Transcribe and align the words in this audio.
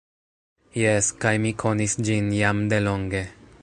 Jes, 0.83 1.11
kaj 1.25 1.35
mi 1.45 1.53
konis 1.65 1.97
ĝin 2.09 2.35
jam 2.41 2.65
delonge. 2.75 3.27